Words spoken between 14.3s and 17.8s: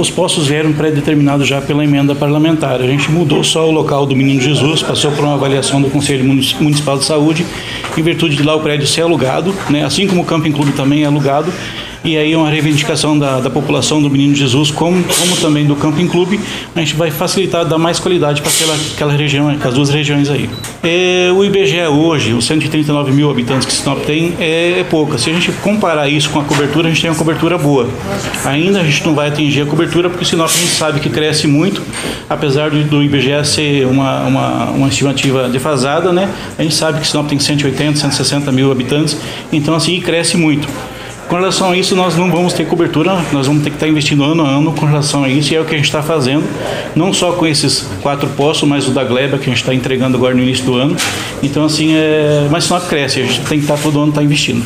Jesus, como, como também do Camping Clube, a gente vai facilitar, dar